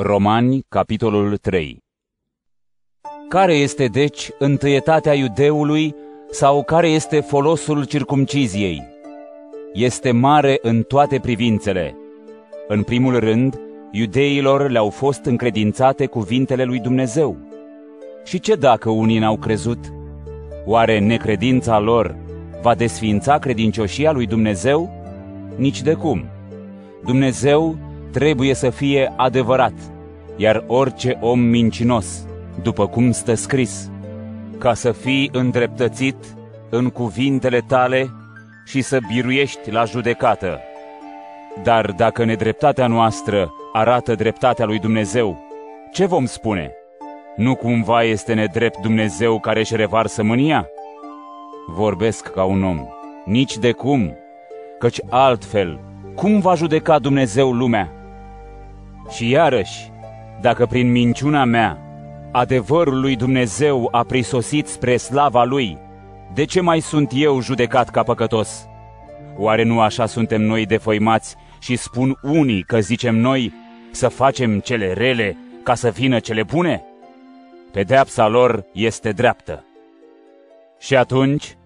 [0.00, 1.78] Romani, capitolul 3
[3.28, 5.94] Care este, deci, întâietatea iudeului
[6.30, 8.82] sau care este folosul circumciziei?
[9.72, 11.96] Este mare în toate privințele.
[12.68, 17.36] În primul rând, iudeilor le-au fost încredințate cuvintele lui Dumnezeu.
[18.24, 19.92] Și ce dacă unii n-au crezut?
[20.64, 22.16] Oare necredința lor
[22.62, 24.90] va desființa credincioșia lui Dumnezeu?
[25.56, 26.24] Nici de cum.
[27.04, 29.74] Dumnezeu trebuie să fie adevărat,
[30.36, 32.26] iar orice om mincinos,
[32.62, 33.90] după cum stă scris,
[34.58, 36.16] ca să fii îndreptățit
[36.70, 38.10] în cuvintele tale
[38.66, 40.60] și să biruiești la judecată.
[41.62, 45.38] Dar dacă nedreptatea noastră arată dreptatea lui Dumnezeu,
[45.92, 46.72] ce vom spune?
[47.36, 50.66] Nu cumva este nedrept Dumnezeu care își revarsă mânia?
[51.66, 52.86] Vorbesc ca un om,
[53.24, 54.16] nici de cum,
[54.78, 55.80] căci altfel,
[56.14, 57.97] cum va judeca Dumnezeu lumea?
[59.08, 59.90] Și iarăși,
[60.40, 61.78] dacă prin minciuna mea
[62.32, 65.78] adevărul lui Dumnezeu a prisosit spre slava lui,
[66.34, 68.66] de ce mai sunt eu judecat ca păcătos?
[69.36, 73.52] Oare nu așa suntem noi defăimați și spun unii că zicem noi
[73.90, 76.84] să facem cele rele ca să vină cele bune?
[77.72, 79.64] Pedeapsa lor este dreaptă.
[80.78, 81.56] Și atunci,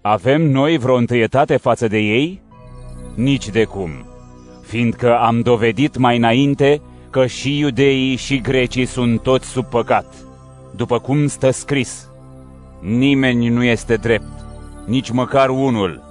[0.00, 2.40] avem noi vreo întâietate față de ei?
[3.14, 3.90] Nici de cum,
[4.66, 10.14] fiindcă am dovedit mai înainte că și iudeii și grecii sunt toți sub păcat,
[10.76, 12.08] după cum stă scris.
[12.80, 14.44] Nimeni nu este drept,
[14.86, 16.02] nici măcar unul,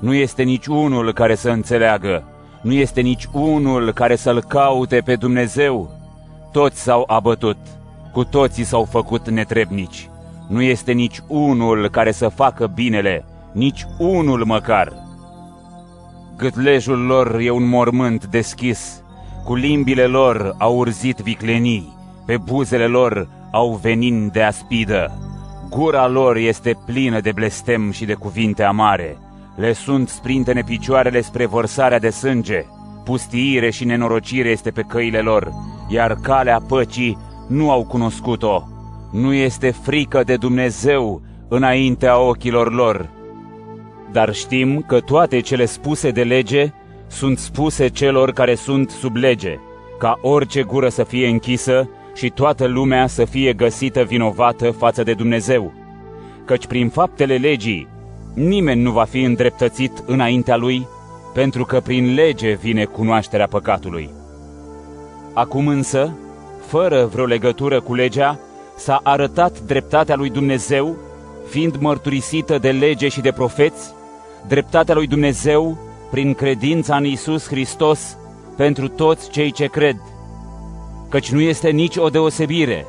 [0.00, 2.24] nu este nici unul care să înțeleagă,
[2.62, 5.90] nu este nici unul care să-L caute pe Dumnezeu.
[6.52, 7.56] Toți s-au abătut,
[8.12, 10.08] cu toții s-au făcut netrebnici.
[10.48, 14.92] Nu este nici unul care să facă binele, nici unul măcar.
[16.36, 19.02] Gâtlejul lor e un mormânt deschis,
[19.44, 21.92] cu limbile lor au urzit viclenii,
[22.26, 25.18] pe buzele lor au venin de aspidă.
[25.68, 29.18] Gura lor este plină de blestem și de cuvinte amare.
[29.56, 32.64] Le sunt sprintene picioarele spre vărsarea de sânge.
[33.04, 35.52] Pustiire și nenorocire este pe căile lor,
[35.88, 37.18] iar calea păcii
[37.48, 38.62] nu au cunoscut-o.
[39.12, 43.10] Nu este frică de Dumnezeu înaintea ochilor lor.
[44.12, 46.72] Dar știm că toate cele spuse de lege
[47.06, 49.58] sunt spuse celor care sunt sub lege,
[49.98, 55.12] ca orice gură să fie închisă și toată lumea să fie găsită vinovată față de
[55.12, 55.72] Dumnezeu.
[56.44, 57.88] Căci prin faptele legii
[58.34, 60.86] nimeni nu va fi îndreptățit înaintea lui,
[61.34, 64.10] pentru că prin lege vine cunoașterea păcatului.
[65.32, 66.12] Acum însă,
[66.66, 68.38] fără vreo legătură cu legea,
[68.76, 70.96] s-a arătat dreptatea lui Dumnezeu,
[71.48, 73.94] fiind mărturisită de lege și de profeți,
[74.46, 75.78] dreptatea lui Dumnezeu
[76.10, 78.16] prin credința în Isus Hristos
[78.56, 79.96] pentru toți cei ce cred.
[81.08, 82.86] Căci nu este nici o deosebire,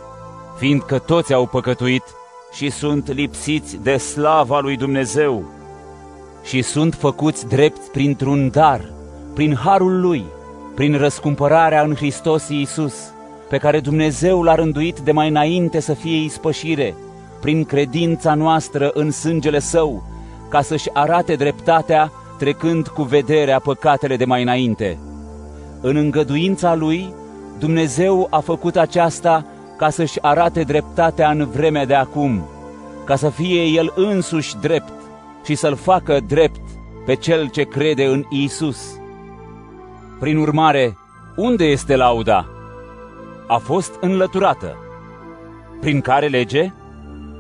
[0.58, 2.04] fiindcă toți au păcătuit
[2.52, 5.44] și sunt lipsiți de slava lui Dumnezeu
[6.44, 8.94] și sunt făcuți drept printr-un dar,
[9.34, 10.24] prin harul lui,
[10.76, 12.96] prin răscumpărarea în Hristos Iisus,
[13.50, 16.96] pe care Dumnezeu l-a rânduit de mai înainte să fie ispășire,
[17.42, 20.04] prin credința noastră în sângele Său,
[20.54, 24.98] ca să-și arate dreptatea, trecând cu vederea păcatele de mai înainte.
[25.82, 27.14] În îngăduința Lui,
[27.60, 29.46] Dumnezeu a făcut aceasta
[29.78, 32.46] ca să-și arate dreptatea în vremea de acum,
[33.04, 34.94] ca să fie El însuși drept
[35.46, 36.62] și să-L facă drept
[37.06, 39.00] pe Cel ce crede în Isus.
[40.20, 40.98] Prin urmare,
[41.36, 42.48] unde este lauda?
[43.48, 44.76] A fost înlăturată.
[45.80, 46.74] Prin care lege?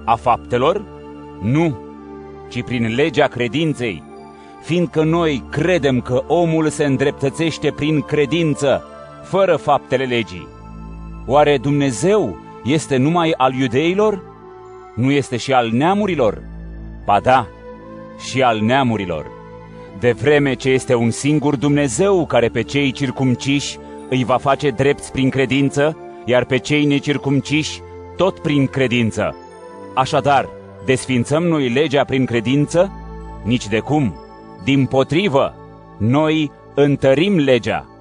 [0.05, 0.83] A faptelor?
[1.41, 1.77] Nu,
[2.53, 4.03] ci prin legea credinței,
[4.61, 8.83] fiindcă noi credem că omul se îndreptățește prin credință,
[9.23, 10.47] fără faptele legii.
[11.25, 14.21] Oare Dumnezeu este numai al iudeilor?
[14.95, 16.41] Nu este și al neamurilor?
[17.05, 17.47] Ba da,
[18.19, 19.25] și al neamurilor.
[19.99, 23.77] De vreme ce este un singur Dumnezeu care pe cei circumciși
[24.09, 27.81] îi va face drepți prin credință, iar pe cei necircumciși
[28.15, 29.35] tot prin credință.
[29.93, 30.49] Așadar,
[30.85, 32.91] desfințăm noi legea prin credință?
[33.43, 34.15] Nici de cum.
[34.63, 35.55] Din potrivă,
[35.97, 37.92] noi întărim legea